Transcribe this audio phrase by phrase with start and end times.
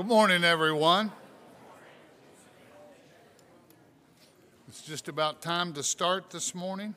[0.00, 1.12] Good morning, everyone.
[4.66, 6.94] It's just about time to start this morning.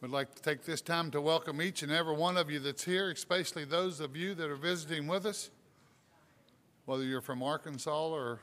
[0.00, 2.84] We'd like to take this time to welcome each and every one of you that's
[2.84, 5.50] here, especially those of you that are visiting with us,
[6.84, 8.38] whether you're from Arkansas or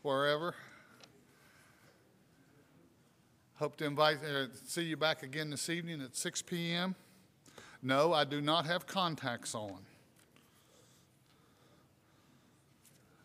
[0.00, 0.54] wherever.
[3.56, 6.94] Hope to invite, uh, see you back again this evening at 6 p.m.
[7.82, 9.80] No, I do not have contacts on.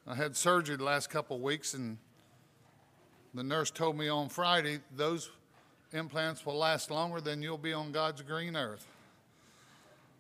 [0.06, 1.98] I had surgery the last couple of weeks, and
[3.34, 5.32] the nurse told me on Friday those
[5.94, 8.86] implants will last longer than you'll be on God's green earth.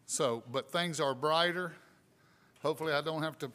[0.05, 1.73] So, but things are brighter.
[2.61, 3.51] Hopefully, I don't have to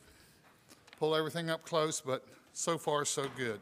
[0.99, 3.61] pull everything up close, but so far, so good.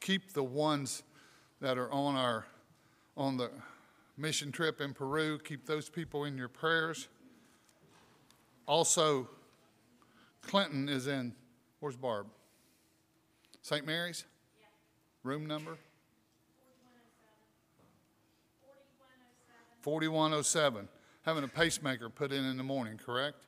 [0.00, 1.02] Keep the ones
[1.60, 2.46] that are on our
[3.16, 3.50] on the
[4.16, 7.08] mission trip in Peru, keep those people in your prayers.
[8.66, 9.28] Also,
[10.42, 11.34] Clinton is in,
[11.80, 12.26] where's Barb?
[13.62, 13.86] St.
[13.86, 14.24] Mary's?
[15.22, 15.76] Room number?
[19.82, 20.88] 4107.
[21.22, 23.46] Having a pacemaker put in in the morning, correct?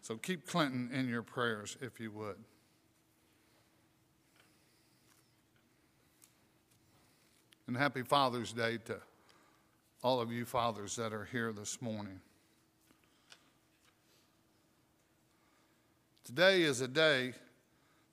[0.00, 2.36] So keep Clinton in your prayers if you would.
[7.66, 8.98] And happy Father's Day to
[10.02, 12.20] all of you fathers that are here this morning.
[16.28, 17.32] Today is a day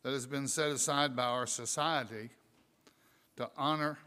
[0.01, 2.29] that has been set aside by our society
[3.35, 3.97] to honor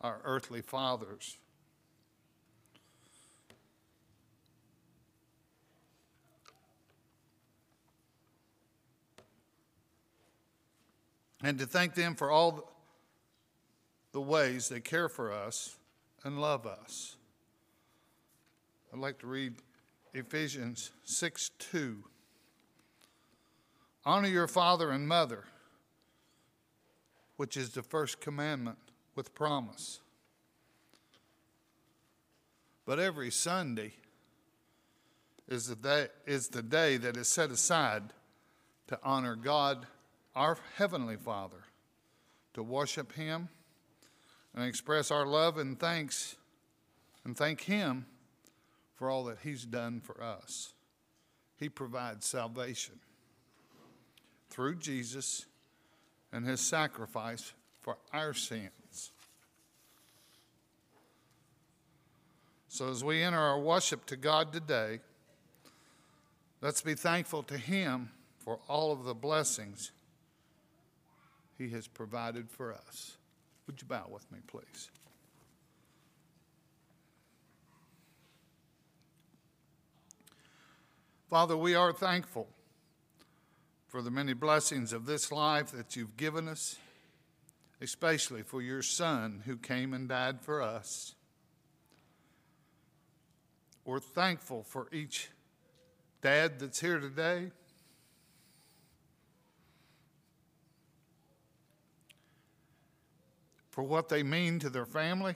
[0.00, 1.36] our earthly fathers.
[11.42, 12.72] And to thank them for all
[14.12, 15.76] the ways they care for us
[16.22, 17.16] and love us.
[18.92, 19.54] I'd like to read
[20.14, 22.04] Ephesians 6 2.
[24.04, 25.44] Honor your father and mother,
[27.36, 28.78] which is the first commandment
[29.14, 30.00] with promise.
[32.86, 33.92] But every Sunday
[35.46, 38.14] is the day, is the day that is set aside
[38.86, 39.86] to honor God,
[40.34, 41.64] our Heavenly Father,
[42.54, 43.50] to worship Him
[44.54, 46.36] and express our love and thanks
[47.24, 48.06] and thank Him
[48.98, 50.72] for all that He's done for us.
[51.56, 52.96] He provides salvation
[54.50, 55.46] through Jesus
[56.32, 59.12] and His sacrifice for our sins.
[62.68, 64.98] So, as we enter our worship to God today,
[66.60, 69.92] let's be thankful to Him for all of the blessings
[71.56, 73.16] He has provided for us.
[73.66, 74.90] Would you bow with me, please?
[81.28, 82.48] Father, we are thankful
[83.86, 86.78] for the many blessings of this life that you've given us,
[87.82, 91.14] especially for your Son who came and died for us.
[93.84, 95.28] We're thankful for each
[96.22, 97.50] dad that's here today.
[103.68, 105.34] For what they mean to their family.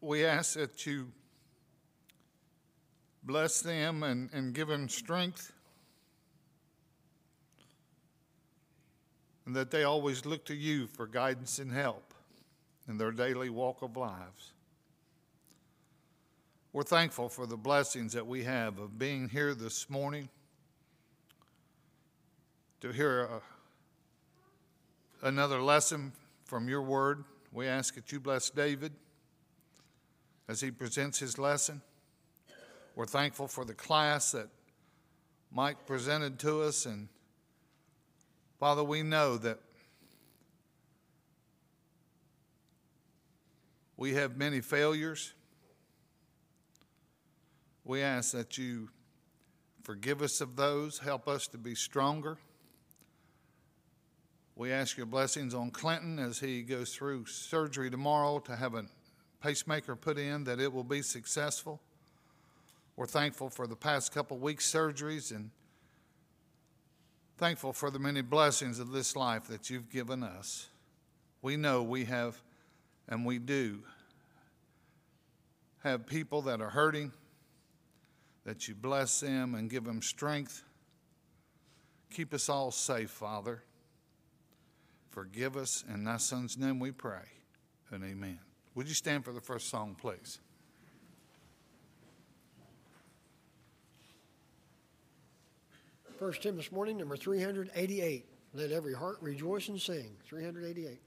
[0.00, 1.12] We ask that you
[3.22, 5.52] bless them and, and give them strength.
[9.46, 12.14] And that they always look to you for guidance and help
[12.88, 14.52] in their daily walk of lives.
[16.72, 20.28] We're thankful for the blessings that we have of being here this morning
[22.80, 23.28] to hear
[25.22, 26.12] a, another lesson
[26.44, 27.24] from your word.
[27.52, 28.92] We ask that you bless David
[30.48, 31.82] as he presents his lesson.
[32.94, 34.48] We're thankful for the class that
[35.50, 36.84] Mike presented to us.
[36.84, 37.08] And
[38.58, 39.58] Father, we know that
[43.96, 45.32] we have many failures.
[47.84, 48.90] We ask that you
[49.82, 52.38] forgive us of those, help us to be stronger.
[54.54, 58.84] We ask your blessings on Clinton as he goes through surgery tomorrow to have a
[59.40, 61.80] pacemaker put in, that it will be successful.
[62.96, 65.50] We're thankful for the past couple weeks' surgeries and
[67.38, 70.68] thankful for the many blessings of this life that you've given us.
[71.40, 72.40] We know we have,
[73.08, 73.80] and we do,
[75.82, 77.12] have people that are hurting,
[78.44, 80.62] that you bless them and give them strength.
[82.10, 83.62] Keep us all safe, Father.
[85.10, 85.84] Forgive us.
[85.92, 87.24] In thy Son's name we pray.
[87.90, 88.38] And amen.
[88.74, 90.38] Would you stand for the first song, please?
[96.22, 98.24] First hymn this morning, number 388.
[98.54, 100.14] Let every heart rejoice and sing.
[100.24, 101.00] 388.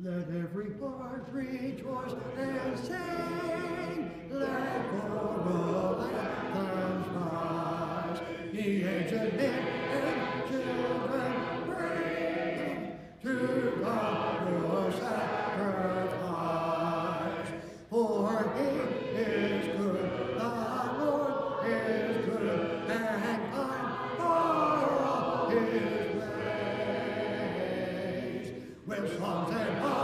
[0.00, 4.10] Let every heart rejoice and sing.
[4.28, 8.20] Let all the lands rise.
[8.52, 11.32] The aged men and children
[11.68, 14.31] bring to God.
[29.22, 30.01] long time.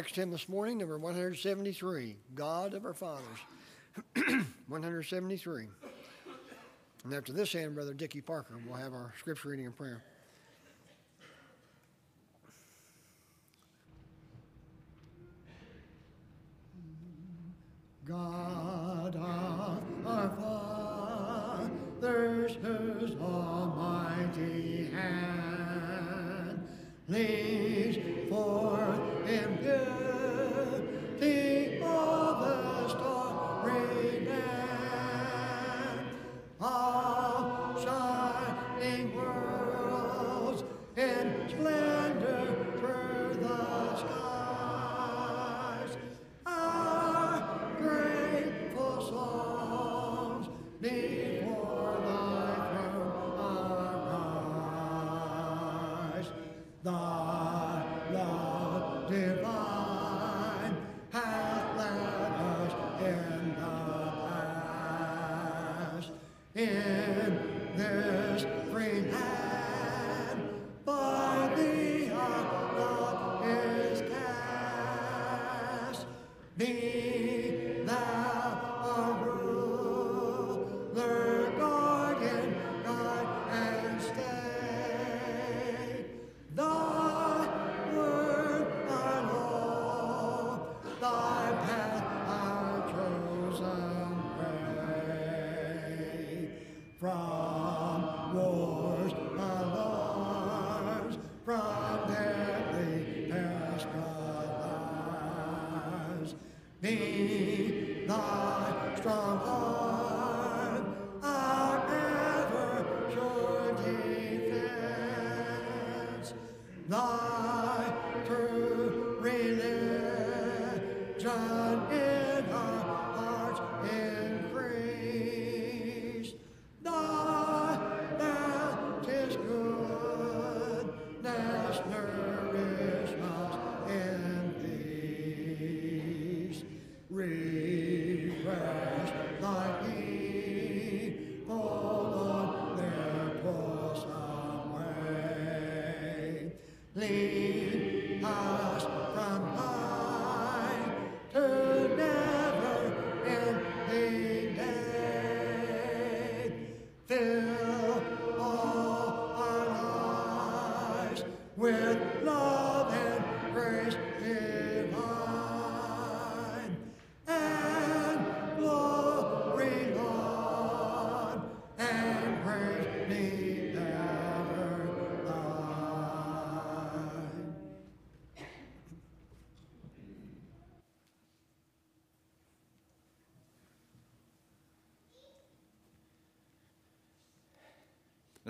[0.00, 3.26] next hymn this morning, number 173, God of Our Fathers.
[4.16, 5.68] 173.
[7.04, 10.02] And after this hymn, Brother Dickie Parker we'll have our scripture reading and prayer.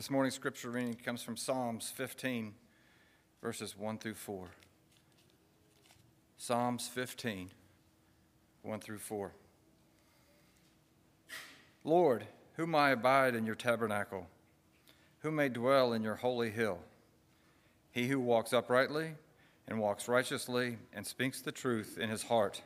[0.01, 2.55] This morning's scripture reading comes from Psalms 15,
[3.43, 4.47] verses 1 through 4.
[6.39, 7.51] Psalms 15,
[8.63, 9.33] 1 through 4.
[11.85, 14.27] Lord, who may abide in your tabernacle?
[15.19, 16.79] Who may dwell in your holy hill?
[17.93, 19.17] He who walks uprightly
[19.69, 22.63] and walks righteously and speaks the truth in his heart.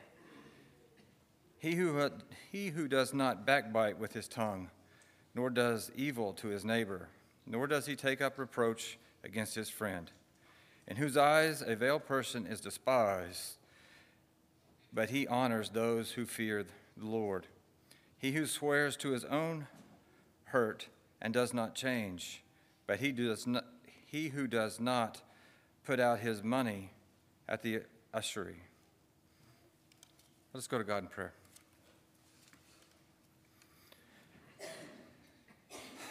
[1.59, 2.11] He who,
[2.49, 4.69] he who does not backbite with his tongue,
[5.35, 7.09] nor does evil to his neighbor,
[7.47, 10.11] nor does he take up reproach against his friend,
[10.87, 13.57] in whose eyes a veiled person is despised,
[14.93, 17.47] but he honors those who fear the Lord.
[18.17, 19.67] He who swears to his own
[20.45, 20.87] hurt
[21.21, 22.43] and does not change,
[22.87, 23.65] but he, does not,
[24.05, 25.21] he who does not
[25.85, 26.91] put out his money
[27.47, 27.81] at the
[28.15, 28.61] usury.
[30.53, 31.33] Let's go to God in prayer.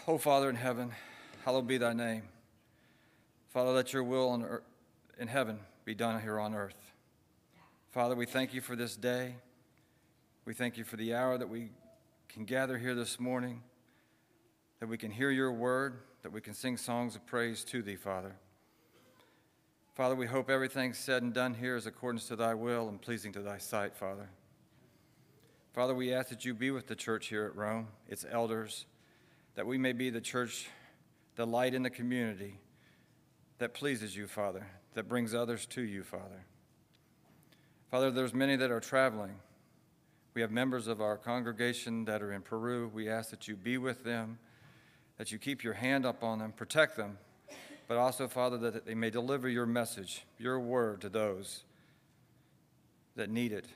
[0.07, 0.93] Oh, Father in heaven,
[1.45, 2.23] hallowed be thy name.
[3.51, 4.63] Father, let your will earth,
[5.19, 6.95] in heaven be done here on earth.
[7.91, 9.35] Father, we thank you for this day.
[10.47, 11.69] We thank you for the hour that we
[12.31, 13.63] can gather here this morning,
[14.81, 17.97] that we can hear your word, that we can sing songs of praise to thee,
[17.97, 18.37] Father.
[19.95, 23.33] Father, we hope everything said and done here is according to thy will and pleasing
[23.33, 24.31] to thy sight, Father.
[25.75, 28.87] Father, we ask that you be with the church here at Rome, its elders,
[29.57, 30.69] that we may be the church,
[31.37, 32.59] the light in the community
[33.59, 36.45] that pleases you, Father, that brings others to you, Father.
[37.91, 39.37] Father, there's many that are traveling.
[40.35, 42.91] We have members of our congregation that are in Peru.
[42.93, 44.39] We ask that you be with them,
[45.17, 47.19] that you keep your hand up on them, protect them,
[47.87, 51.65] but also, Father, that they may deliver your message, your word to those
[53.15, 53.67] that need it,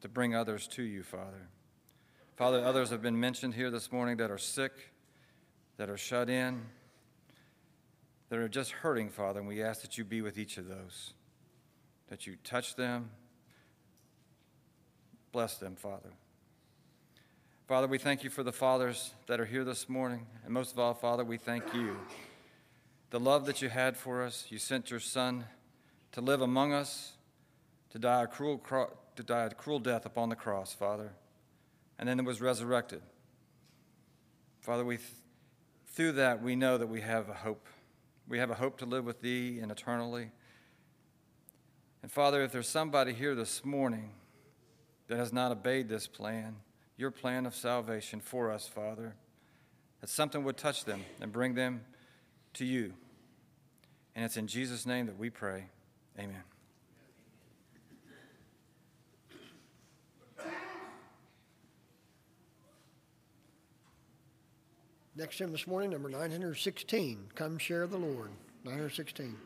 [0.00, 1.48] to bring others to you, Father.
[2.36, 4.72] Father, others have been mentioned here this morning that are sick,
[5.78, 6.60] that are shut in,
[8.28, 11.14] that are just hurting, Father, and we ask that you be with each of those,
[12.08, 13.10] that you touch them,
[15.32, 16.10] bless them, Father.
[17.66, 20.78] Father, we thank you for the fathers that are here this morning, and most of
[20.78, 21.96] all, Father, we thank you.
[23.10, 25.46] The love that you had for us, you sent your Son
[26.12, 27.12] to live among us,
[27.90, 28.62] to die a cruel,
[29.16, 31.12] to die a cruel death upon the cross, Father
[31.98, 33.02] and then it was resurrected.
[34.60, 34.98] Father, we,
[35.98, 37.66] through that, we know that we have a hope.
[38.28, 40.30] We have a hope to live with Thee and eternally.
[42.02, 44.12] And Father, if there's somebody here this morning
[45.08, 46.54] that has not obeyed this plan,
[46.96, 49.16] your plan of salvation for us, Father,
[50.00, 51.80] that something would touch them and bring them
[52.54, 52.94] to you.
[54.14, 55.64] And it's in Jesus' name that we pray.
[56.16, 56.44] Amen.
[65.18, 67.30] Next hymn this morning, number 916.
[67.34, 68.30] Come share the Lord.
[68.62, 69.36] 916.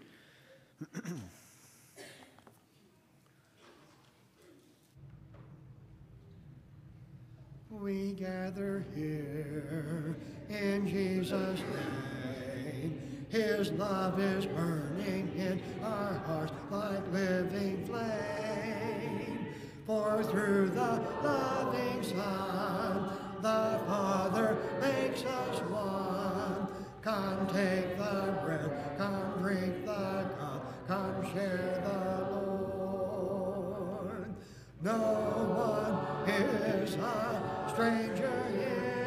[7.70, 10.14] we gather here
[10.50, 13.00] in Jesus' name.
[13.30, 19.54] His love is burning in our hearts like living flame.
[19.87, 26.68] For through the loving Son, the Father makes us one.
[27.02, 31.98] Come take the bread, come drink the cup, come share the
[32.76, 34.35] Lord.
[34.81, 39.02] No one is a stranger here.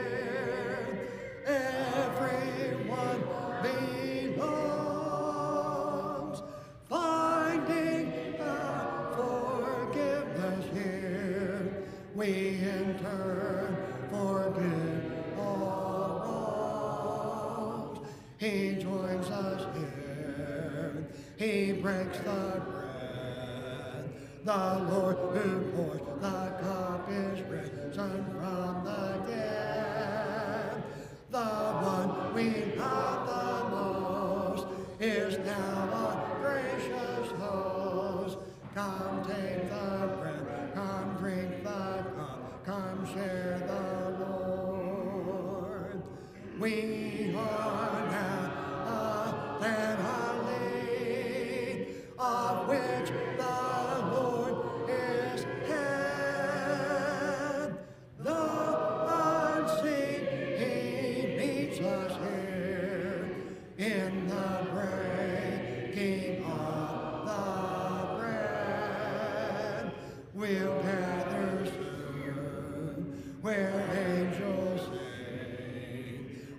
[22.06, 24.10] Breaks the bread.
[24.44, 30.84] The Lord who pours the cup is risen from the dead.
[31.32, 34.68] The one we love the most
[35.00, 38.38] is now a gracious host.
[38.76, 39.95] Come take the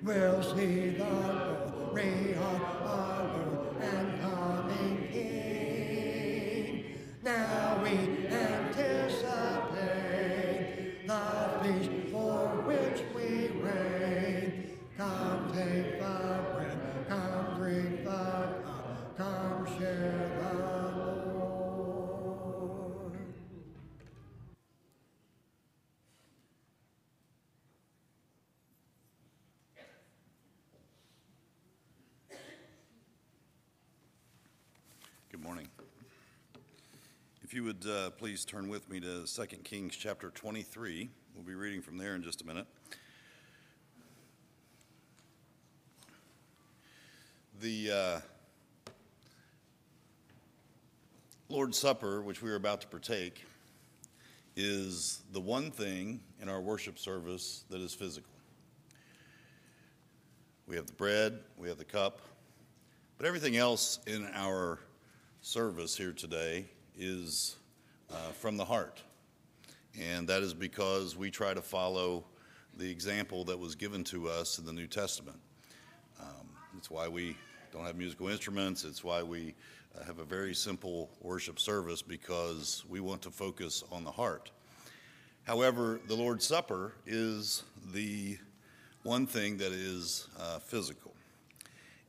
[0.06, 6.84] will see the glory of our and coming King.
[7.24, 7.90] Now we
[37.84, 41.08] would uh, please turn with me to 2 Kings chapter 23.
[41.34, 42.66] We'll be reading from there in just a minute.
[47.60, 48.20] The uh,
[51.48, 53.44] Lord's Supper, which we are about to partake,
[54.54, 58.32] is the one thing in our worship service that is physical.
[60.66, 62.20] We have the bread, we have the cup,
[63.18, 64.78] but everything else in our
[65.40, 67.56] service here today is
[68.10, 69.02] uh, from the heart.
[69.98, 72.24] And that is because we try to follow
[72.76, 75.38] the example that was given to us in the New Testament.
[76.20, 77.36] Um, it's why we
[77.72, 78.84] don't have musical instruments.
[78.84, 79.54] It's why we
[79.98, 84.50] uh, have a very simple worship service because we want to focus on the heart.
[85.44, 88.36] However, the Lord's Supper is the
[89.04, 91.14] one thing that is uh, physical.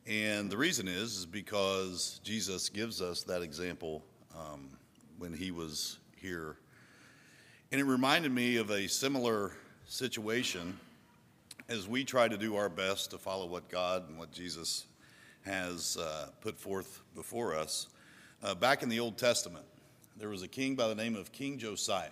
[0.08, 4.04] And the reason is, is because Jesus gives us that example
[4.36, 4.70] um,
[5.18, 6.58] when he was here.
[7.72, 9.52] And it reminded me of a similar
[9.86, 10.80] situation
[11.70, 14.86] as we try to do our best to follow what God and what Jesus
[15.46, 17.88] has uh, put forth before us.
[18.44, 19.66] Uh, back in the Old Testament,
[20.18, 22.10] there was a king by the name of King Josiah.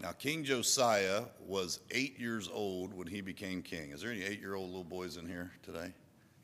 [0.00, 3.90] Now, King Josiah was eight years old when he became king.
[3.90, 5.92] Is there any eight year old little boys in here today?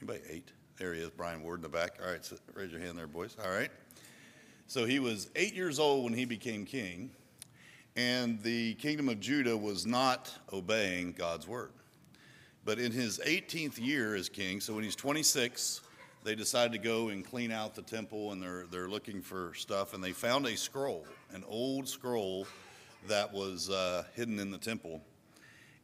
[0.00, 0.50] Anybody eight?
[0.76, 1.98] There he is, Brian Ward in the back.
[2.04, 3.36] All right, so raise your hand there, boys.
[3.42, 3.70] All right.
[4.66, 7.10] So he was eight years old when he became king,
[7.96, 11.70] and the kingdom of Judah was not obeying God's word.
[12.64, 15.82] But in his 18th year as king, so when he's 26,
[16.24, 19.92] they decided to go and clean out the temple, and they're, they're looking for stuff,
[19.92, 22.46] and they found a scroll, an old scroll
[23.06, 25.02] that was uh, hidden in the temple.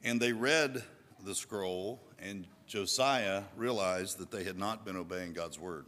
[0.03, 0.83] And they read
[1.27, 5.85] the scroll, and Josiah realized that they had not been obeying God's word.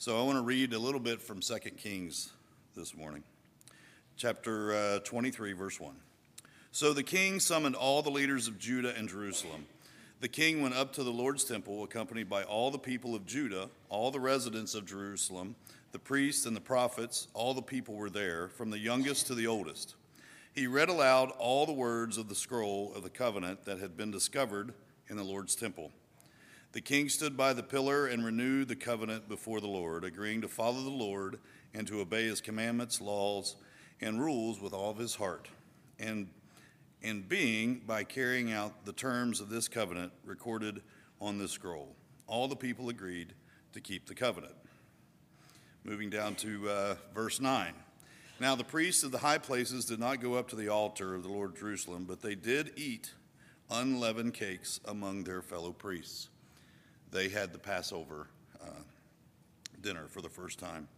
[0.00, 2.30] So I want to read a little bit from 2 Kings
[2.74, 3.22] this morning,
[4.16, 5.94] chapter uh, 23, verse 1.
[6.72, 9.66] So the king summoned all the leaders of Judah and Jerusalem.
[10.20, 13.68] The king went up to the Lord's temple, accompanied by all the people of Judah,
[13.90, 15.54] all the residents of Jerusalem,
[15.92, 19.48] the priests and the prophets, all the people were there, from the youngest to the
[19.48, 19.96] oldest.
[20.54, 24.10] He read aloud all the words of the scroll of the covenant that had been
[24.10, 24.72] discovered
[25.10, 25.92] in the Lord's temple.
[26.72, 30.48] The king stood by the pillar and renewed the covenant before the Lord, agreeing to
[30.48, 31.40] follow the Lord
[31.74, 33.56] and to obey his commandments, laws,
[34.00, 35.48] and rules with all of his heart,
[35.98, 36.28] and,
[37.02, 40.80] and being by carrying out the terms of this covenant recorded
[41.20, 41.96] on this scroll.
[42.28, 43.34] All the people agreed
[43.72, 44.54] to keep the covenant.
[45.82, 47.74] Moving down to uh, verse 9.
[48.38, 51.24] Now the priests of the high places did not go up to the altar of
[51.24, 53.12] the Lord Jerusalem, but they did eat
[53.70, 56.28] unleavened cakes among their fellow priests.
[57.10, 58.28] They had the Passover
[58.62, 58.82] uh,
[59.80, 60.88] dinner for the first time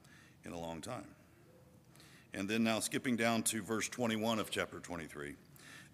[0.44, 1.06] in a long time.
[2.34, 5.34] And then now skipping down to verse 21 of chapter 23.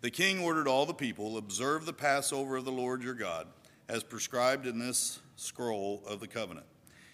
[0.01, 3.49] The king ordered all the people observe the Passover of the Lord your God
[3.89, 6.67] as prescribed in this scroll of the covenant.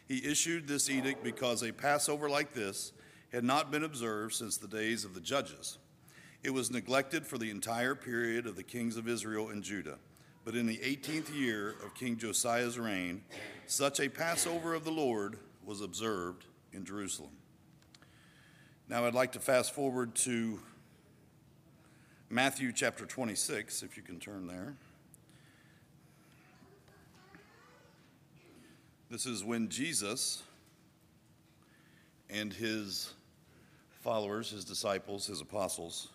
[0.07, 2.93] He issued this edict because a Passover like this
[3.33, 5.79] had not been observed since the days of the judges.
[6.43, 9.99] It was neglected for the entire period of the kings of Israel and Judah.
[10.45, 13.23] But in the 18th year of King Josiah's reign,
[13.67, 17.31] such a Passover of the Lord was observed in Jerusalem.
[18.87, 20.61] Now I'd like to fast forward to
[22.29, 24.75] Matthew chapter 26, if you can turn there.
[29.11, 30.43] This is when Jesus
[32.29, 33.15] and his
[34.03, 36.09] followers, his disciples, his apostles,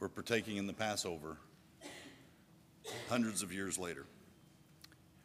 [0.00, 1.36] were partaking in the Passover
[3.08, 4.06] hundreds of years later,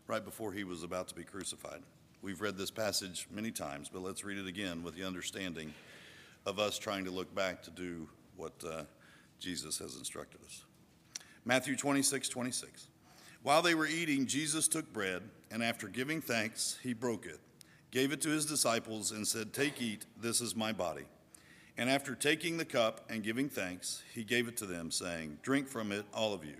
[0.08, 1.82] right before he was about to be crucified.
[2.22, 5.74] We've read this passage many times, but let's read it again with the understanding
[6.46, 8.84] of us trying to look back to do what uh,
[9.40, 10.66] Jesus has instructed us.
[11.46, 12.88] Matthew 26, 26.
[13.44, 17.40] While they were eating, Jesus took bread, and after giving thanks, he broke it,
[17.90, 21.06] gave it to his disciples, and said, Take, eat, this is my body.
[21.78, 25.68] And after taking the cup and giving thanks, he gave it to them, saying, Drink
[25.68, 26.58] from it, all of you.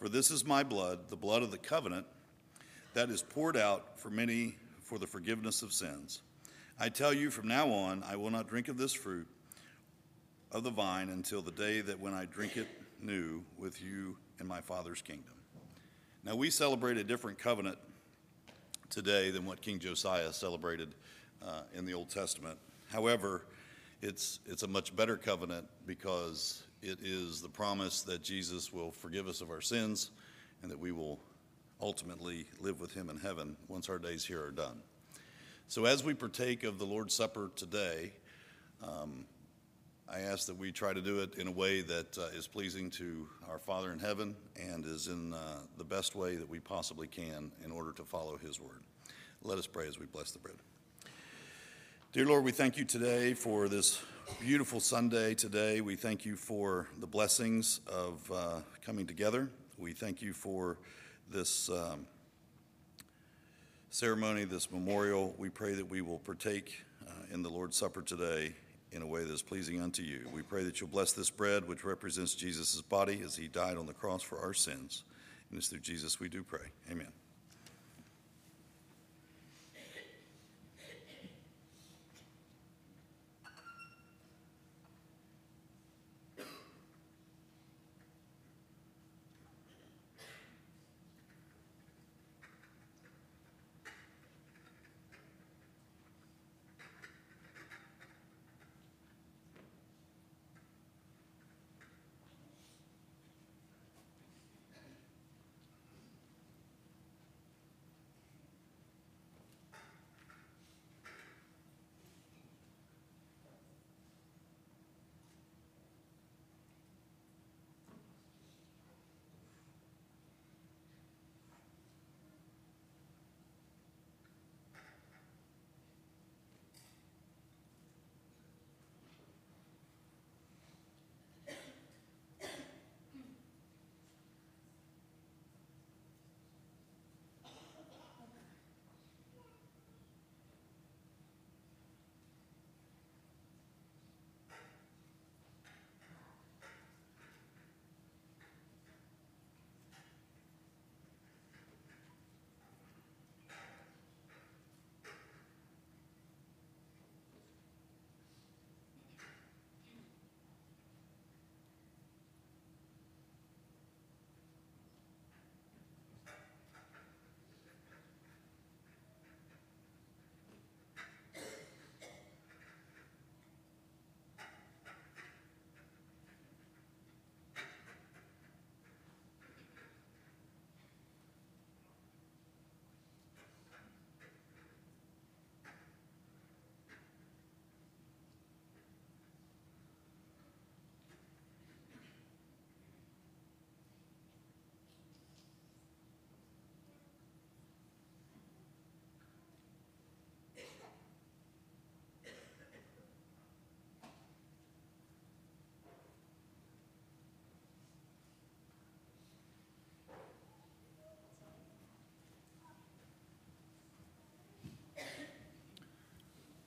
[0.00, 2.06] For this is my blood, the blood of the covenant,
[2.94, 6.22] that is poured out for many for the forgiveness of sins.
[6.78, 9.28] I tell you, from now on, I will not drink of this fruit
[10.52, 12.66] of the vine until the day that when I drink it
[13.02, 15.34] new with you in my Father's kingdom.
[16.24, 17.76] Now, we celebrate a different covenant
[18.88, 20.94] today than what King Josiah celebrated
[21.42, 22.58] uh, in the Old Testament.
[22.90, 23.44] However,
[24.02, 29.28] it's, it's a much better covenant because it is the promise that Jesus will forgive
[29.28, 30.10] us of our sins
[30.62, 31.20] and that we will
[31.80, 34.80] ultimately live with him in heaven once our days here are done.
[35.68, 38.12] So, as we partake of the Lord's Supper today,
[38.82, 39.24] um,
[40.08, 42.90] I ask that we try to do it in a way that uh, is pleasing
[42.92, 47.06] to our Father in heaven and is in uh, the best way that we possibly
[47.06, 48.82] can in order to follow His word.
[49.42, 50.56] Let us pray as we bless the bread.
[52.12, 54.02] Dear Lord, we thank you today for this
[54.40, 55.80] beautiful Sunday today.
[55.80, 59.48] We thank you for the blessings of uh, coming together.
[59.78, 60.78] We thank you for
[61.30, 62.06] this um,
[63.90, 65.36] ceremony, this memorial.
[65.38, 68.54] We pray that we will partake uh, in the Lord's Supper today
[68.90, 70.28] in a way that is pleasing unto you.
[70.34, 73.86] We pray that you'll bless this bread, which represents Jesus' body as he died on
[73.86, 75.04] the cross for our sins.
[75.48, 76.72] And it's through Jesus we do pray.
[76.90, 77.12] Amen.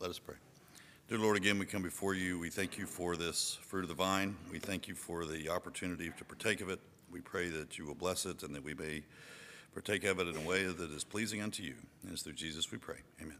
[0.04, 0.36] Let us pray.
[1.08, 2.38] Dear Lord, again, we come before you.
[2.38, 4.36] We thank you for this fruit of the vine.
[4.52, 6.82] We thank you for the opportunity to partake of it.
[7.10, 9.04] We pray that you will bless it and that we may
[9.74, 11.76] partake of it in a way that is pleasing unto you.
[12.04, 12.98] And it's through Jesus we pray.
[13.22, 13.38] Amen.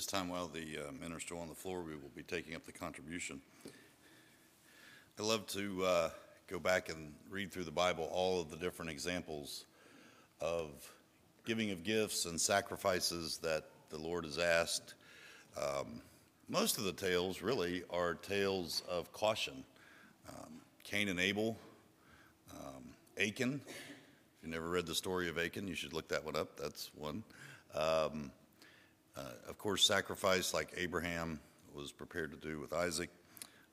[0.00, 2.54] This time, while the uh, men are still on the floor, we will be taking
[2.54, 3.38] up the contribution.
[5.18, 6.10] I love to uh,
[6.48, 9.66] go back and read through the Bible all of the different examples
[10.40, 10.70] of
[11.44, 14.94] giving of gifts and sacrifices that the Lord has asked.
[15.60, 16.00] Um,
[16.48, 19.64] most of the tales really are tales of caution.
[20.30, 21.58] Um, Cain and Abel,
[22.52, 22.84] um,
[23.18, 23.60] Achan.
[23.66, 26.56] If you never read the story of Achan, you should look that one up.
[26.56, 27.22] That's one.
[27.74, 28.30] Um,
[29.16, 31.40] uh, of course, sacrifice like Abraham
[31.74, 33.10] was prepared to do with Isaac.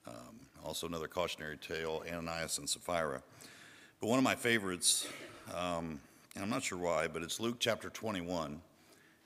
[0.06, 3.22] Um, also, another cautionary tale Ananias and Sapphira.
[4.00, 5.08] But one of my favorites,
[5.54, 6.00] um,
[6.34, 8.60] and I'm not sure why, but it's Luke chapter 21,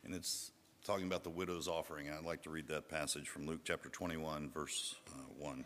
[0.04, 0.52] and it's
[0.84, 2.10] talking about the widow's offering.
[2.10, 5.64] I'd like to read that passage from Luke chapter 21, verse uh, 1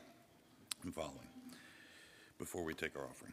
[0.84, 1.28] and following,
[2.38, 3.32] before we take our offering.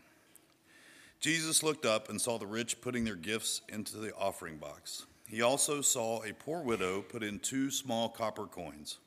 [1.19, 5.05] Jesus looked up and saw the rich putting their gifts into the offering box.
[5.27, 8.99] He also saw a poor widow put in two small copper coins.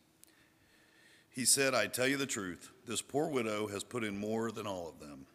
[1.31, 4.67] He said, I tell you the truth, this poor widow has put in more than
[4.67, 5.27] all of them.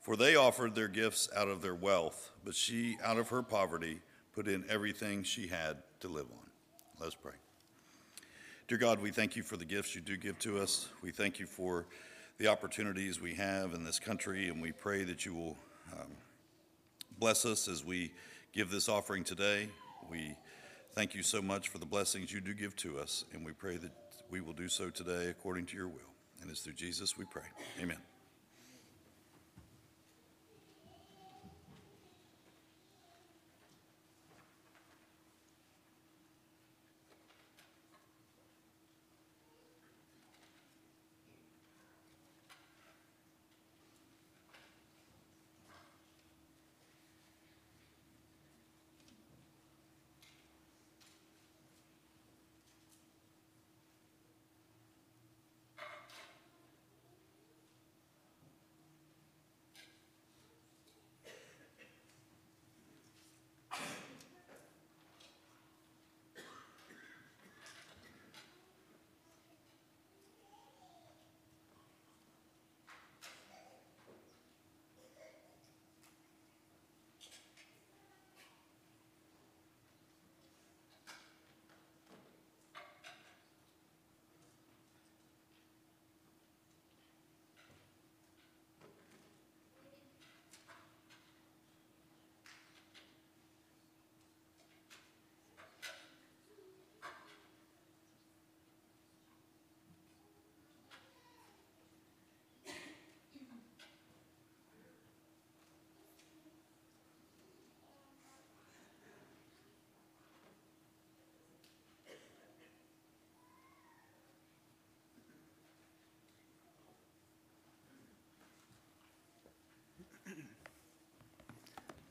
[0.00, 4.00] For they offered their gifts out of their wealth, but she, out of her poverty,
[4.34, 6.50] put in everything she had to live on.
[7.00, 7.32] Let's pray.
[8.66, 10.88] Dear God, we thank you for the gifts you do give to us.
[11.02, 11.86] We thank you for
[12.38, 15.56] the opportunities we have in this country, and we pray that you will
[15.92, 16.08] um,
[17.18, 18.12] bless us as we
[18.52, 19.68] give this offering today.
[20.10, 20.36] We
[20.94, 23.76] thank you so much for the blessings you do give to us, and we pray
[23.76, 23.92] that
[24.30, 26.00] we will do so today according to your will.
[26.40, 27.44] And it's through Jesus we pray.
[27.80, 28.13] Amen.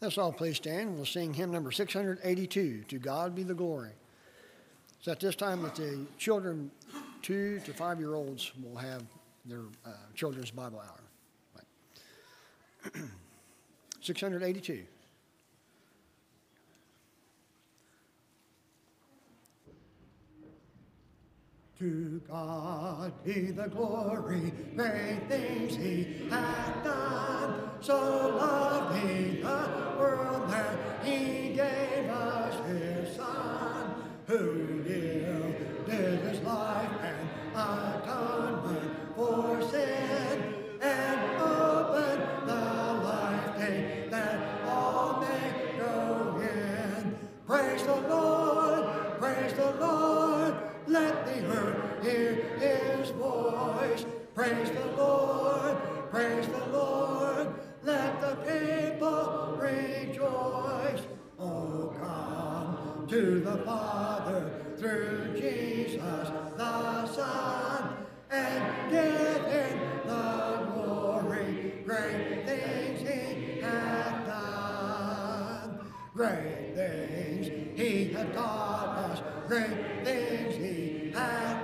[0.04, 0.98] Let's all please stand.
[0.98, 3.92] We'll sing hymn number 682, To God Be the Glory.
[5.00, 6.70] So at this time that the children,
[7.22, 9.04] two to five year olds, will have
[9.46, 11.00] their uh, children's Bible hour.
[11.56, 13.04] Right.
[14.02, 14.84] 682.
[21.80, 27.72] To God be the glory, great things He hath done.
[27.82, 28.38] So
[28.96, 34.63] He the world that He gave us His Son, who
[54.44, 55.78] Praise the Lord,
[56.12, 57.48] praise the Lord.
[57.82, 61.02] Let the people rejoice.
[61.40, 71.76] Oh, come to the Father through Jesus the Son and give him the glory.
[71.86, 75.80] Great things he hath done.
[76.14, 79.22] Great things he hath taught us.
[79.48, 81.63] Great things he hath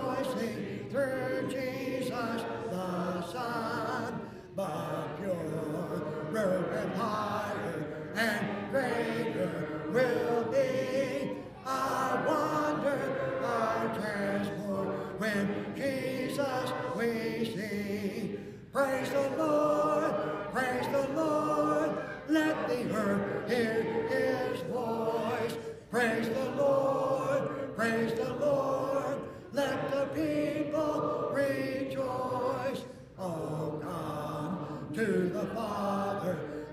[0.00, 3.79] rejoicing through Jesus the Son.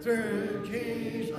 [0.07, 1.35] Through Jesus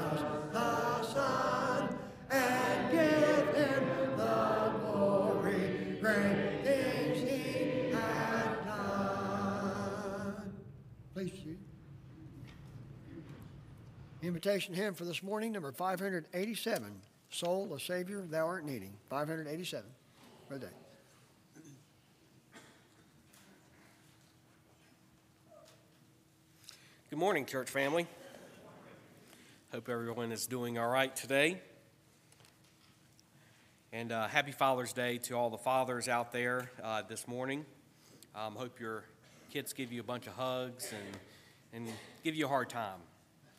[0.52, 1.88] the Son
[2.30, 3.88] and give him
[4.18, 5.96] the glory.
[6.02, 6.44] Great.
[11.14, 11.32] Please.
[14.22, 17.00] Invitation hymn for this morning, number 587.
[17.30, 18.92] Soul, a Savior, thou art needing.
[19.08, 19.88] 587.
[20.46, 20.74] Brother Dave.
[27.08, 28.06] Good morning, church family.
[29.70, 31.60] Hope everyone is doing all right today.
[33.92, 37.66] And uh, happy Father's Day to all the fathers out there uh, this morning.
[38.34, 39.04] Um, hope your
[39.52, 41.94] kids give you a bunch of hugs and, and
[42.24, 42.98] give you a hard time,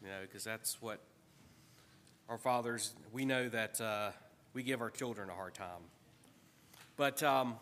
[0.01, 0.99] you know, because that's what
[2.27, 4.09] our fathers, we know that uh,
[4.55, 5.83] we give our children a hard time.
[6.97, 7.55] But um,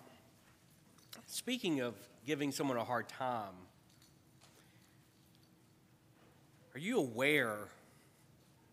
[1.25, 1.95] speaking of
[2.25, 3.55] giving someone a hard time,
[6.77, 7.57] Are you aware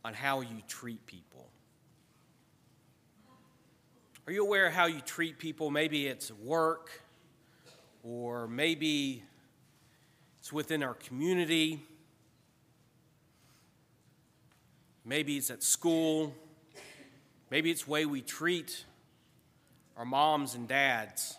[0.04, 1.48] on how you treat people?
[4.26, 5.70] Are you aware of how you treat people?
[5.70, 6.90] Maybe it's work,
[8.02, 9.22] or maybe
[10.38, 11.82] it's within our community.
[15.04, 16.34] Maybe it's at school.
[17.50, 18.84] Maybe it's the way we treat
[19.96, 21.36] our moms and dads.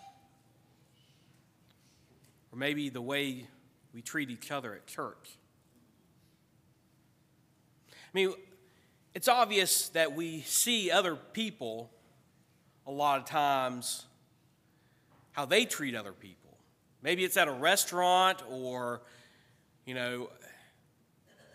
[2.51, 3.47] Or maybe the way
[3.93, 5.38] we treat each other at church.
[7.89, 8.34] I mean,
[9.16, 11.89] it's obvious that we see other people
[12.86, 14.05] a lot of times
[15.32, 16.57] how they treat other people.
[17.01, 19.01] Maybe it's at a restaurant or,
[19.86, 20.30] you know,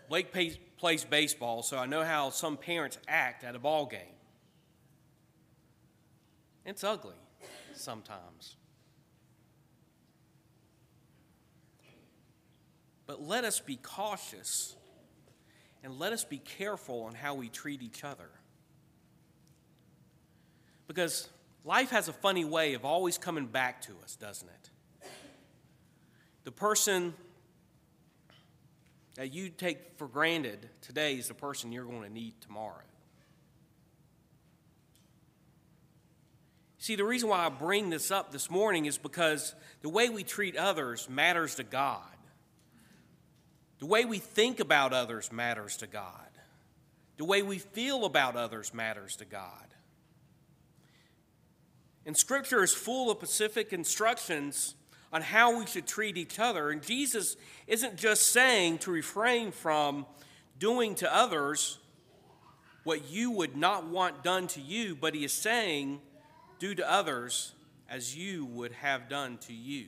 [0.09, 0.33] Blake
[0.77, 4.01] plays baseball, so I know how some parents act at a ball game.
[6.65, 7.15] It's ugly
[7.73, 8.55] sometimes.
[13.05, 14.75] But let us be cautious
[15.83, 18.29] and let us be careful on how we treat each other.
[20.87, 21.29] Because
[21.63, 25.07] life has a funny way of always coming back to us, doesn't it?
[26.43, 27.13] The person
[29.15, 32.81] that you take for granted today is the person you're going to need tomorrow.
[36.77, 40.23] See, the reason why I bring this up this morning is because the way we
[40.23, 42.10] treat others matters to God.
[43.81, 46.29] The way we think about others matters to God.
[47.17, 49.73] The way we feel about others matters to God.
[52.05, 54.75] And Scripture is full of specific instructions
[55.11, 56.69] on how we should treat each other.
[56.69, 60.05] And Jesus isn't just saying to refrain from
[60.59, 61.79] doing to others
[62.83, 66.01] what you would not want done to you, but he is saying,
[66.59, 67.53] do to others
[67.89, 69.87] as you would have done to you.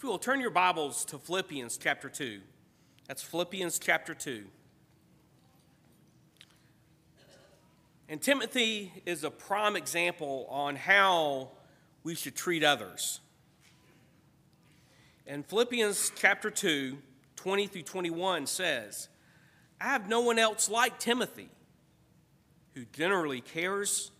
[0.00, 2.40] If you will turn your Bibles to Philippians chapter 2.
[3.06, 4.46] That's Philippians chapter 2.
[8.08, 11.50] And Timothy is a prime example on how
[12.02, 13.20] we should treat others.
[15.26, 16.96] And Philippians chapter 2,
[17.36, 19.10] 20 through 21 says,
[19.78, 21.50] I have no one else like Timothy
[22.74, 24.12] who generally cares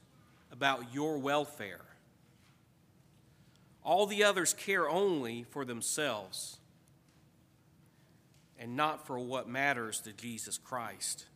[0.52, 1.89] about your welfare.
[3.82, 6.58] All the others care only for themselves
[8.58, 11.26] and not for what matters to Jesus Christ.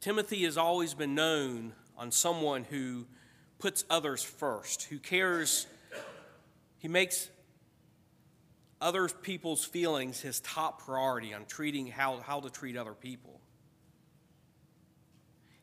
[0.00, 3.06] Timothy has always been known on someone who
[3.58, 5.66] puts others first, who cares,
[6.78, 7.28] he makes
[8.80, 13.39] other people's feelings his top priority on treating how, how to treat other people.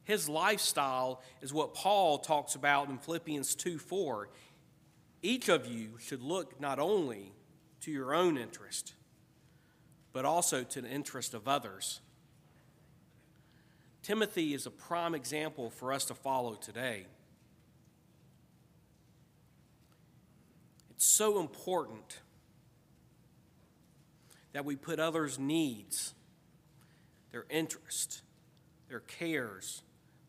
[0.08, 4.30] His lifestyle is what Paul talks about in Philippians 2 4.
[5.22, 7.34] Each of you should look not only
[7.82, 8.93] to your own interest,
[10.14, 11.99] but also to the interest of others.
[14.01, 17.05] Timothy is a prime example for us to follow today.
[20.91, 22.22] It's so important
[24.53, 26.14] that we put others' needs,
[27.32, 28.22] their interest,
[28.88, 29.82] their cares,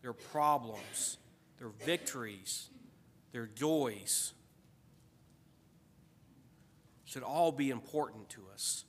[0.02, 1.18] their problems,
[1.58, 2.68] their victories,
[3.32, 4.32] their joys
[7.04, 8.84] should all be important to us.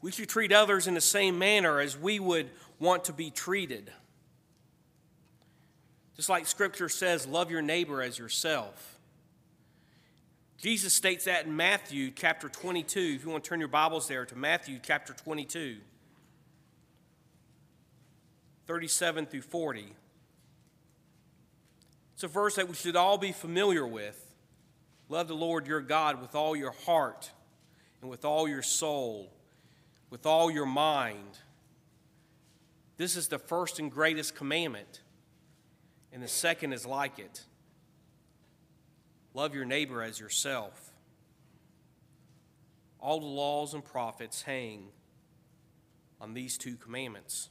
[0.00, 3.90] We should treat others in the same manner as we would want to be treated.
[6.16, 8.98] Just like Scripture says, love your neighbor as yourself.
[10.58, 13.00] Jesus states that in Matthew chapter 22.
[13.16, 15.76] If you want to turn your Bibles there to Matthew chapter 22.
[18.66, 19.94] 37 through 40.
[22.14, 24.20] It's a verse that we should all be familiar with.
[25.08, 27.30] Love the Lord your God with all your heart
[28.00, 29.32] and with all your soul,
[30.10, 31.38] with all your mind.
[32.96, 35.00] This is the first and greatest commandment,
[36.12, 37.44] and the second is like it.
[39.34, 40.92] Love your neighbor as yourself.
[43.00, 44.86] All the laws and prophets hang
[46.20, 47.50] on these two commandments.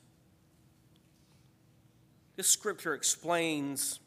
[2.35, 3.99] This scripture explains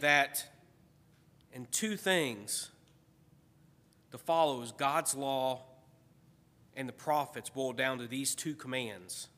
[0.00, 0.46] that
[1.52, 2.70] in two things
[4.12, 5.60] to follow is God's law
[6.74, 9.28] and the prophets boil down to these two commands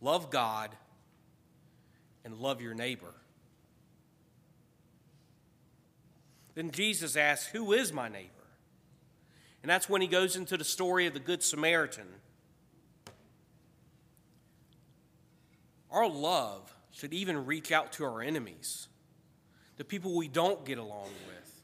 [0.00, 0.70] love God
[2.24, 3.14] and love your neighbor.
[6.54, 8.28] Then Jesus asks, Who is my neighbor?
[9.62, 12.06] And that's when he goes into the story of the Good Samaritan.
[15.92, 18.88] Our love should even reach out to our enemies,
[19.76, 21.62] the people we don't get along with,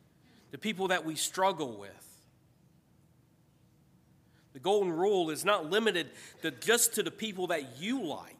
[0.50, 1.90] the people that we struggle with.
[4.52, 6.08] The golden rule is not limited
[6.42, 8.34] to just to the people that you like,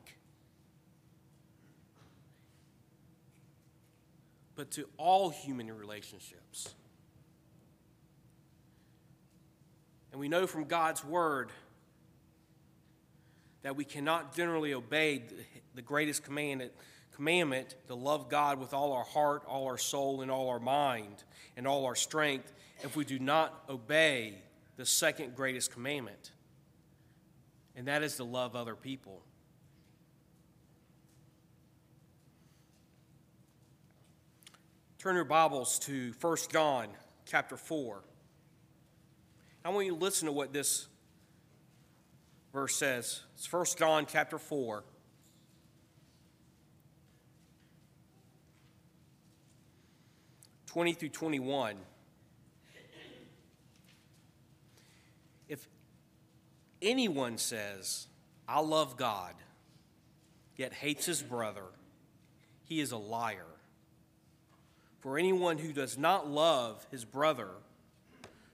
[4.57, 6.75] but to all human relationships.
[10.11, 11.53] And we know from God's word
[13.63, 15.23] that we cannot generally obey
[15.79, 16.73] the greatest commandment,
[17.15, 21.23] commandment to love God with all our heart, all our soul, and all our mind,
[21.57, 22.53] and all our strength
[22.83, 24.43] if we do not obey
[24.77, 26.33] the second greatest commandment,
[27.77, 29.23] and that is to love other people.
[34.99, 36.89] Turn your Bibles to 1 John
[37.25, 38.03] chapter 4.
[39.65, 40.89] I want you to listen to what this
[42.53, 43.21] verse says.
[43.37, 44.83] It's 1 John chapter 4.
[50.69, 51.77] Twenty through twenty-one.
[55.49, 55.67] If
[56.83, 58.07] anyone says,
[58.47, 59.33] I love God,
[60.57, 61.65] yet hates his brother,
[62.65, 63.47] he is a liar.
[65.01, 67.49] For anyone who does not love his brother,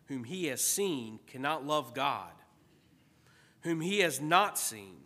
[0.07, 2.31] whom he has seen, cannot love God,
[3.63, 4.99] whom he has not seen.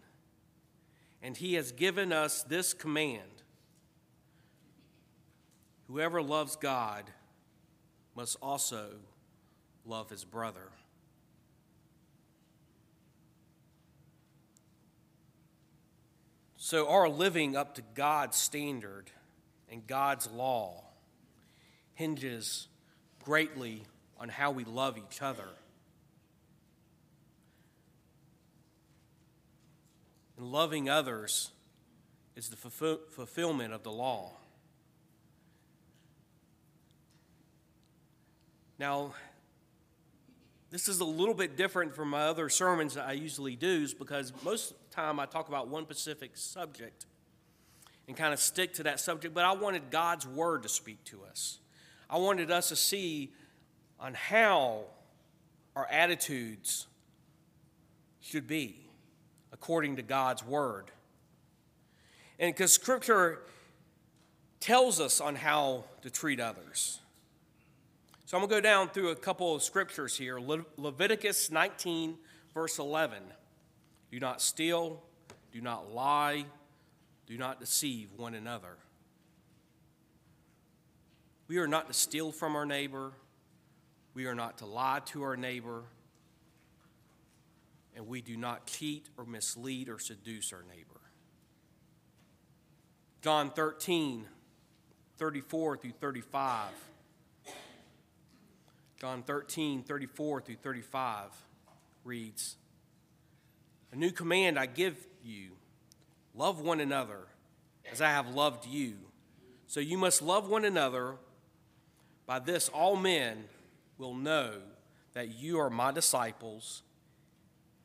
[1.23, 3.38] And he has given us this command
[5.89, 7.05] Whoever loves God
[8.15, 8.91] must also
[9.85, 10.71] love his brother.
[16.57, 19.11] So, our living up to God's standard
[19.71, 20.85] and God's law
[21.95, 22.69] hinges
[23.25, 23.85] greatly
[24.21, 25.49] on how we love each other.
[30.37, 31.53] And loving others
[32.37, 34.38] is the fulfillment of the law.
[38.79, 39.13] Now,
[40.71, 43.95] this is a little bit different from my other sermons that I usually do is
[43.95, 47.07] because most of the time I talk about one specific subject
[48.07, 51.25] and kind of stick to that subject, but I wanted God's word to speak to
[51.25, 51.59] us.
[52.09, 53.33] I wanted us to see
[53.99, 54.85] on how
[55.75, 56.87] our attitudes
[58.21, 58.77] should be
[59.53, 60.91] according to God's word.
[62.39, 63.41] And because scripture
[64.61, 67.01] tells us on how to treat others.
[68.29, 70.39] So I'm going to go down through a couple of scriptures here.
[70.39, 72.19] Le- Leviticus 19,
[72.53, 73.23] verse 11.
[74.11, 75.03] Do not steal,
[75.51, 76.45] do not lie,
[77.27, 78.77] do not deceive one another.
[81.47, 83.13] We are not to steal from our neighbor,
[84.13, 85.85] we are not to lie to our neighbor,
[87.97, 91.01] and we do not cheat or mislead or seduce our neighbor.
[93.23, 94.27] John 13,
[95.17, 96.88] 34 through 35.
[99.01, 101.31] John 13, 34 through 35
[102.05, 102.57] reads
[103.93, 105.53] A new command I give you
[106.35, 107.21] love one another
[107.91, 108.95] as I have loved you.
[109.67, 111.15] So you must love one another.
[112.27, 113.45] By this, all men
[113.99, 114.55] will know
[115.13, 116.83] that you are my disciples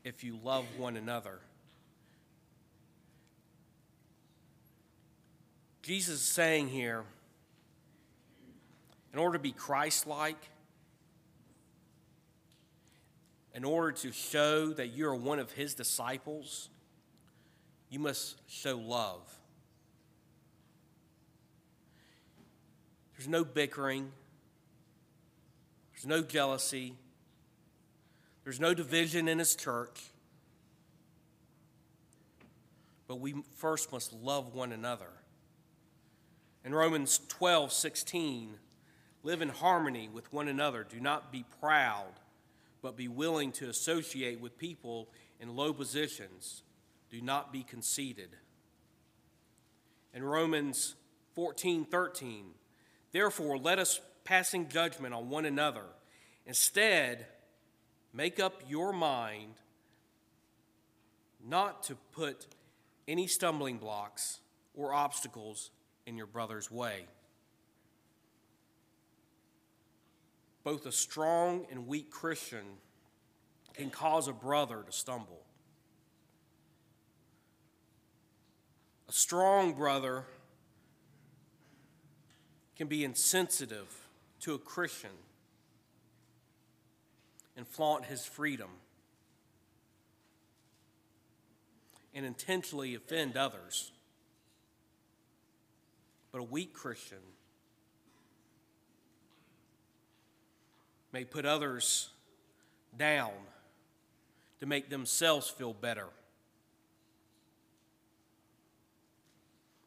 [0.03, 1.39] if you love one another.
[5.83, 7.03] Jesus is saying here,
[9.11, 10.49] in order to be Christ like,
[13.53, 16.69] in order to show that you're one of his disciples,
[17.89, 19.21] you must show love.
[23.15, 24.11] There's no bickering,
[25.93, 26.95] there's no jealousy,
[28.43, 30.01] there's no division in his church,
[33.07, 35.09] but we first must love one another.
[36.65, 38.55] In Romans 12 16,
[39.21, 40.83] live in harmony with one another.
[40.83, 42.13] Do not be proud,
[42.83, 45.09] but be willing to associate with people
[45.39, 46.61] in low positions.
[47.09, 48.35] Do not be conceited.
[50.13, 50.95] In Romans
[51.33, 52.45] 14 13,
[53.11, 55.85] therefore let us passing judgment on one another.
[56.45, 57.25] Instead,
[58.13, 59.55] make up your mind
[61.43, 62.47] not to put
[63.07, 64.39] any stumbling blocks
[64.75, 65.71] or obstacles
[66.05, 67.05] in your brother's way.
[70.63, 72.63] Both a strong and weak Christian
[73.73, 75.41] can cause a brother to stumble.
[79.09, 80.25] A strong brother
[82.77, 84.07] can be insensitive
[84.41, 85.11] to a Christian
[87.55, 88.69] and flaunt his freedom
[92.13, 93.91] and intentionally offend others.
[96.31, 97.19] But a weak Christian
[101.13, 102.09] may put others
[102.97, 103.31] down
[104.59, 106.07] to make themselves feel better.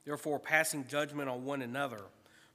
[0.05, 2.01] Therefore, passing judgment on one another,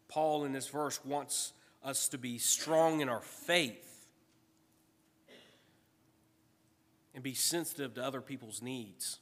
[0.08, 1.52] Paul in this verse wants
[1.84, 4.08] us to be strong in our faith
[7.14, 9.20] and be sensitive to other people's needs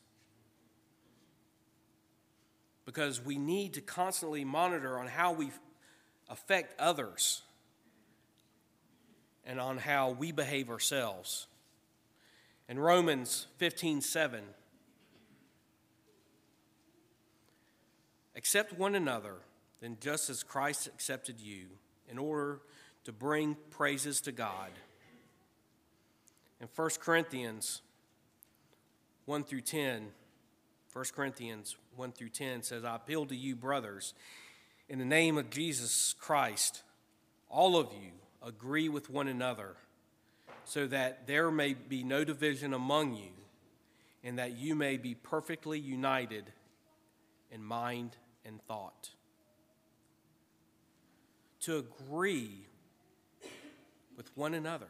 [2.86, 5.52] because we need to constantly monitor on how we
[6.28, 7.42] affect others
[9.50, 11.48] and on how we behave ourselves.
[12.70, 14.44] In Romans 15 7,
[18.36, 19.38] accept one another,
[19.82, 21.66] then just as Christ accepted you,
[22.08, 22.60] in order
[23.06, 24.70] to bring praises to God.
[26.62, 27.82] In 1 Corinthians
[29.26, 30.10] 1 through 10,
[30.94, 34.14] 1 Corinthians 1 through 10 says, I appeal to you, brothers,
[34.88, 36.84] in the name of Jesus Christ,
[37.50, 38.12] all of you
[38.46, 39.76] agree with one another,
[40.66, 43.32] so that there may be no division among you,
[44.24, 46.46] and that you may be perfectly united
[47.52, 48.16] in mind
[48.46, 49.10] and thought.
[51.62, 52.68] To agree
[54.16, 54.90] with one another,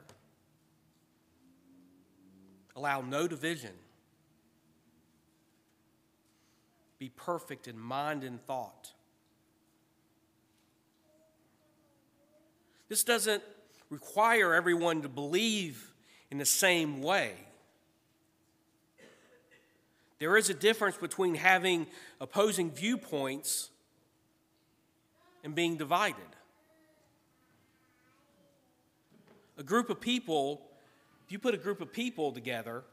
[2.76, 3.74] allow no division
[7.00, 8.92] be perfect in mind and thought.
[12.90, 13.44] This doesn't
[13.90, 15.92] require everyone to believe
[16.32, 17.34] in the same way.
[20.18, 21.88] There is a difference between having
[22.20, 23.70] opposing viewpoints
[25.44, 26.18] and being divided.
[29.58, 30.62] A group of people,
[31.26, 32.84] if you put a group of people together,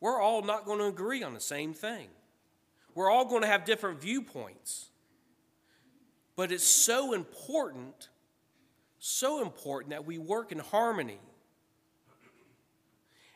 [0.00, 2.08] we're all not going to agree on the same thing.
[2.94, 4.86] We're all going to have different viewpoints.
[6.34, 8.08] But it's so important,
[8.98, 11.18] so important that we work in harmony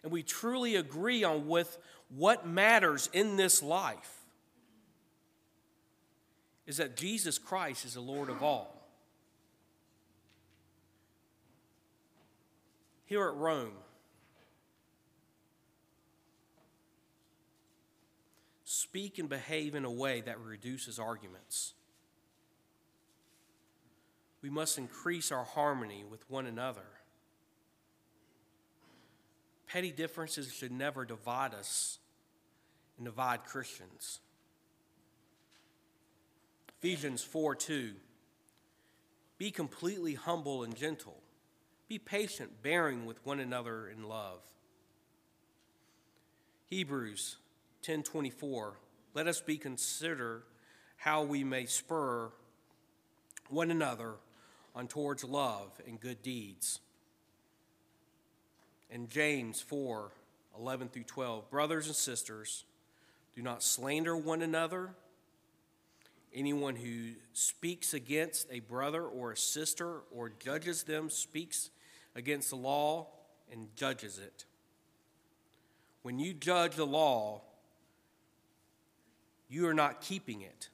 [0.02, 4.18] and we truly agree on with what matters in this life
[6.66, 8.76] is that Jesus Christ is the Lord of all.
[13.04, 13.74] Here at Rome,
[18.64, 21.74] speak and behave in a way that reduces arguments.
[24.43, 26.82] We must increase our harmony with one another.
[29.68, 31.99] Petty differences should never divide us
[32.99, 34.20] and divide Christians.
[36.78, 37.93] Ephesians 4 2.
[39.38, 41.22] Be completely humble and gentle.
[41.88, 44.40] Be patient, bearing with one another in love.
[46.66, 47.36] Hebrews
[47.82, 48.76] 10:24
[49.14, 50.45] Let us be consider
[50.97, 52.32] how we may spur
[53.49, 54.16] one another
[54.75, 56.81] on towards love and good deeds.
[58.91, 60.11] And James 4
[60.59, 62.64] 11 through 12 Brothers and sisters,
[63.35, 64.91] do not slander one another.
[66.35, 71.70] Anyone who speaks against a brother or a sister or judges them speaks
[72.14, 73.09] against the law
[73.51, 74.45] and judges it.
[76.03, 77.43] When you judge the law,
[79.49, 80.68] you are not keeping it.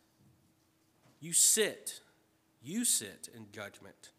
[1.21, 2.01] You sit,
[2.63, 4.11] you sit in judgment.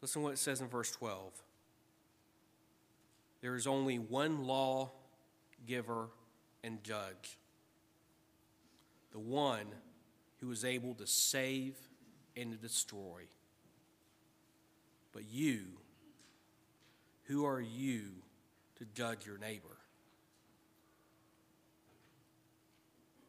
[0.00, 1.32] Listen to what it says in verse 12.
[3.40, 4.90] There is only one law
[5.66, 6.08] giver
[6.62, 7.38] and judge,
[9.12, 9.66] the one
[10.40, 11.76] who is able to save
[12.36, 13.22] and to destroy.
[15.12, 15.64] But you,
[17.24, 18.10] who are you
[18.76, 19.73] to judge your neighbor.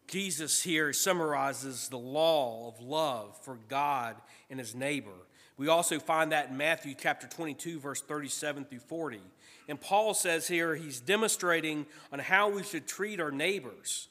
[0.08, 4.16] Jesus here summarizes the law of love for God
[4.50, 5.12] and his neighbor.
[5.58, 9.22] We also find that in Matthew chapter 22, verse 37 through 40.
[9.68, 14.10] And Paul says here he's demonstrating on how we should treat our neighbors.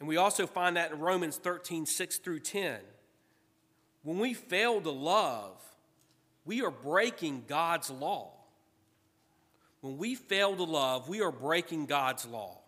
[0.00, 2.78] And we also find that in Romans 13, 6 through 10.
[4.02, 5.62] When we fail to love,
[6.44, 8.32] we are breaking God's law.
[9.80, 12.58] When we fail to love, we are breaking God's law.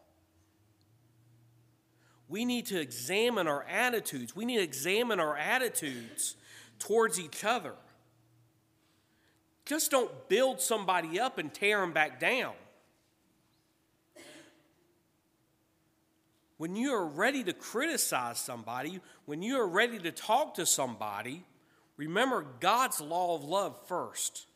[2.29, 4.35] We need to examine our attitudes.
[4.35, 6.37] We need to examine our attitudes
[6.79, 7.75] towards each other.
[9.65, 12.55] Just don't build somebody up and tear them back down.
[16.57, 21.45] When you are ready to criticize somebody, when you are ready to talk to somebody,
[21.97, 24.47] remember God's law of love first.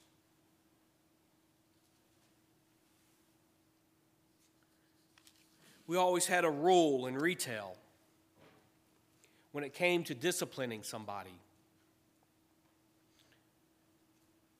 [5.90, 7.74] We always had a rule in retail
[9.50, 11.34] when it came to disciplining somebody.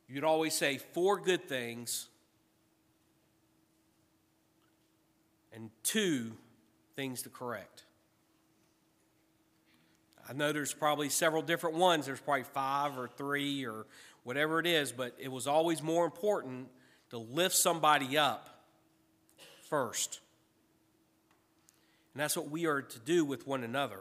[0.08, 2.08] You'd always say four good things
[5.52, 6.32] and two
[6.96, 7.84] things to correct.
[10.28, 12.06] I know there's probably several different ones.
[12.06, 13.86] There's probably five or three or
[14.24, 16.66] whatever it is, but it was always more important
[17.10, 18.64] to lift somebody up
[19.68, 20.18] first.
[22.14, 24.00] And that's what we are to do with one another.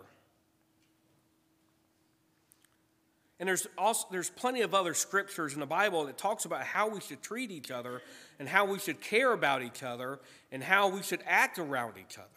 [3.39, 6.89] And there's also there's plenty of other scriptures in the Bible that talks about how
[6.89, 8.01] we should treat each other
[8.37, 10.19] and how we should care about each other
[10.51, 12.27] and how we should act around each other.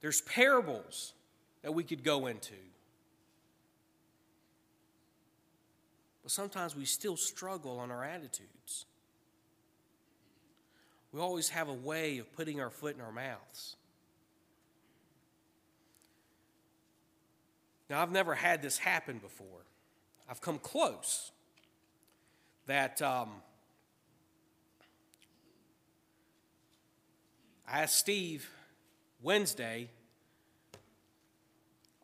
[0.00, 1.14] There's parables
[1.62, 2.54] that we could go into.
[6.22, 8.86] But sometimes we still struggle on our attitudes.
[11.12, 13.76] We always have a way of putting our foot in our mouths.
[17.88, 19.64] Now, I've never had this happen before.
[20.28, 21.30] I've come close.
[22.66, 23.30] That um,
[27.68, 28.48] I asked Steve
[29.22, 29.88] Wednesday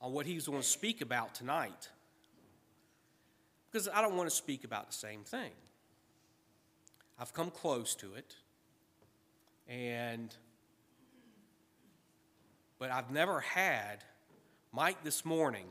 [0.01, 1.89] on what he was going to speak about tonight.
[3.71, 5.51] Because I don't want to speak about the same thing.
[7.19, 8.37] I've come close to it.
[9.69, 10.35] And,
[12.79, 14.05] but I've never had
[14.73, 15.67] Mike this morning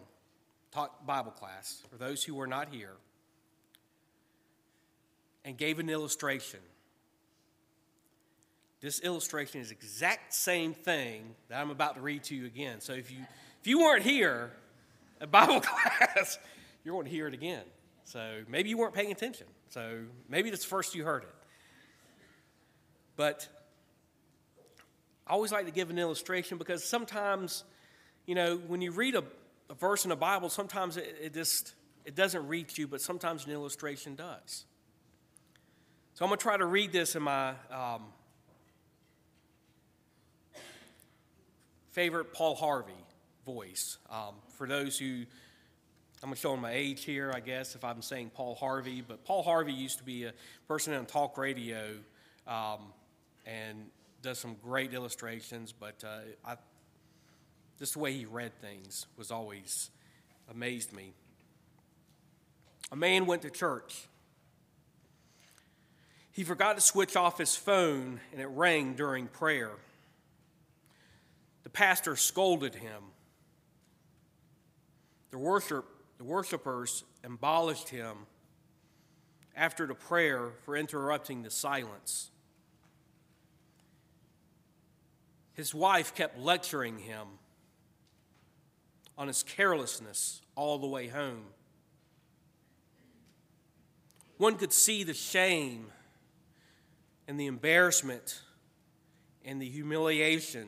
[0.71, 2.93] taught Bible class for those who were not here
[5.43, 6.59] and gave an illustration.
[8.79, 12.81] This illustration is exact same thing that I'm about to read to you again.
[12.81, 13.19] So if you
[13.59, 14.51] if you weren't here
[15.19, 16.39] at Bible class,
[16.83, 17.63] you're going to hear it again.
[18.05, 19.45] So maybe you weren't paying attention.
[19.69, 21.35] So maybe it's the first you heard it.
[23.15, 23.47] But
[25.31, 27.63] I always like to give an illustration because sometimes
[28.25, 29.23] you know, when you read a,
[29.69, 31.73] a verse in the Bible, sometimes it, it just
[32.03, 34.65] it doesn't reach you, but sometimes an illustration does.
[36.15, 38.01] So I'm going to try to read this in my um,
[41.91, 42.91] favorite Paul Harvey
[43.45, 43.99] voice.
[44.09, 45.23] Um, for those who,
[46.21, 49.71] I'm showing my age here, I guess, if I'm saying Paul Harvey, but Paul Harvey
[49.71, 50.33] used to be a
[50.67, 51.93] person on talk radio
[52.47, 52.79] um,
[53.45, 53.85] and
[54.21, 56.55] does some great illustrations, but uh, I
[57.79, 59.89] just the way he read things was always
[60.51, 61.13] amazed me.
[62.91, 64.05] A man went to church.
[66.31, 69.71] He forgot to switch off his phone and it rang during prayer.
[71.63, 73.03] The pastor scolded him.
[75.31, 75.85] The, worship,
[76.17, 78.17] the worshipers abolished him
[79.55, 82.29] after the prayer for interrupting the silence.
[85.61, 87.27] His wife kept lecturing him
[89.15, 91.43] on his carelessness all the way home.
[94.37, 95.91] One could see the shame
[97.27, 98.41] and the embarrassment
[99.45, 100.65] and the humiliation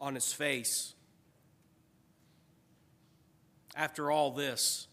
[0.00, 0.94] on his face.
[3.76, 4.88] After all this,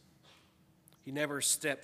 [1.05, 1.76] he never stepped